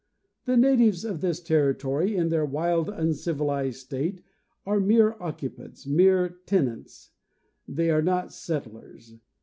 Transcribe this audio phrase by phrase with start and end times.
[0.45, 4.23] The natives of this territory in their wild, uncivilized state
[4.65, 7.11] are mere occupants, mere tenants;
[7.67, 9.17] they are not settlers.